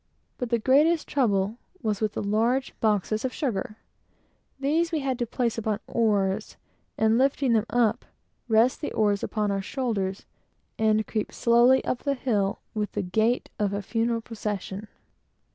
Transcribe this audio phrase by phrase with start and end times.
[0.39, 3.77] But the greatest trouble was with the large boxes of sugar.
[4.59, 6.57] These, we had to place upon oars,
[6.97, 8.05] and lifting them up
[8.47, 10.25] rest the oars upon our shoulders,
[10.79, 14.87] and creep slowly up the hill with the gait of a funeral procession.